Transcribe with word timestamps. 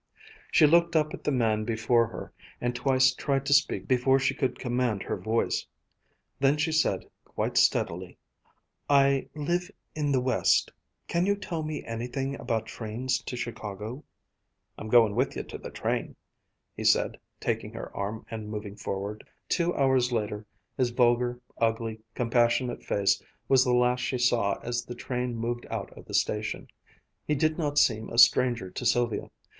She 0.51 0.65
looked 0.65 0.95
up 0.95 1.13
at 1.13 1.23
the 1.23 1.31
man 1.31 1.63
before 1.63 2.07
her 2.07 2.33
and 2.59 2.75
twice 2.75 3.13
tried 3.13 3.45
to 3.45 3.53
speak 3.53 3.87
before 3.87 4.17
she 4.17 4.33
could 4.33 4.57
command 4.57 5.03
her 5.03 5.15
voice. 5.15 5.67
Then 6.39 6.57
she 6.57 6.71
said 6.71 7.05
quite 7.23 7.55
steadily: 7.55 8.17
"I 8.89 9.29
live 9.35 9.69
in 9.93 10.11
the 10.11 10.19
West. 10.19 10.71
Can 11.07 11.27
you 11.27 11.35
tell 11.35 11.61
me 11.61 11.83
anything 11.85 12.33
about 12.33 12.65
trains 12.65 13.19
to 13.21 13.35
Chicago?" 13.37 14.03
"I'm 14.75 14.87
going 14.89 15.13
with 15.13 15.35
ye, 15.35 15.43
to 15.43 15.59
th' 15.59 15.71
train," 15.75 16.15
he 16.75 16.83
said, 16.83 17.19
taking 17.39 17.71
her 17.73 17.95
arm 17.95 18.25
and 18.31 18.49
moving 18.49 18.75
forward. 18.75 19.23
Two 19.49 19.71
hours 19.75 20.11
later 20.11 20.47
his 20.75 20.89
vulgar, 20.89 21.39
ugly, 21.59 21.99
compassionate 22.15 22.83
face 22.83 23.21
was 23.47 23.63
the 23.63 23.71
last 23.75 23.99
she 24.01 24.17
saw 24.17 24.55
as 24.63 24.83
the 24.83 24.95
train 24.95 25.35
moved 25.35 25.67
out 25.69 25.95
of 25.95 26.05
the 26.05 26.15
station. 26.15 26.69
He 27.27 27.35
did 27.35 27.59
not 27.59 27.77
seem 27.77 28.09
a 28.09 28.17
stranger 28.17 28.71
to 28.71 28.83
Sylvia. 28.83 29.29